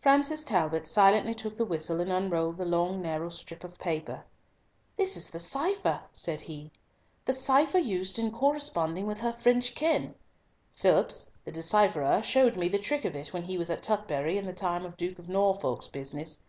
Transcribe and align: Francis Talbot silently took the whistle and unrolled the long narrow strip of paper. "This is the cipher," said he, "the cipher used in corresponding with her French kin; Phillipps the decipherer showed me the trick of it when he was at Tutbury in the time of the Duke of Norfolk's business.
Francis 0.00 0.42
Talbot 0.42 0.84
silently 0.84 1.34
took 1.34 1.56
the 1.56 1.64
whistle 1.64 2.00
and 2.00 2.10
unrolled 2.10 2.56
the 2.56 2.64
long 2.64 3.00
narrow 3.00 3.28
strip 3.28 3.62
of 3.62 3.78
paper. 3.78 4.24
"This 4.96 5.16
is 5.16 5.30
the 5.30 5.38
cipher," 5.38 6.00
said 6.12 6.40
he, 6.40 6.72
"the 7.26 7.32
cipher 7.32 7.78
used 7.78 8.18
in 8.18 8.32
corresponding 8.32 9.06
with 9.06 9.20
her 9.20 9.32
French 9.32 9.76
kin; 9.76 10.16
Phillipps 10.74 11.30
the 11.44 11.52
decipherer 11.52 12.22
showed 12.24 12.56
me 12.56 12.66
the 12.68 12.78
trick 12.80 13.04
of 13.04 13.14
it 13.14 13.32
when 13.32 13.44
he 13.44 13.56
was 13.56 13.70
at 13.70 13.84
Tutbury 13.84 14.36
in 14.36 14.46
the 14.46 14.52
time 14.52 14.84
of 14.84 14.96
the 14.96 15.06
Duke 15.08 15.20
of 15.20 15.28
Norfolk's 15.28 15.86
business. 15.86 16.42